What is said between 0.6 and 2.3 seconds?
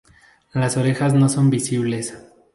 orejas no son visibles.